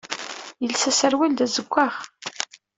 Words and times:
Yelsa 0.63 0.87
aserwal 0.89 1.33
d 1.35 1.39
azeggaɣ. 1.45 1.93